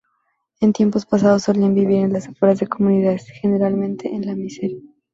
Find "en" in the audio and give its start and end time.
0.61-0.73, 1.97-2.11, 4.07-4.25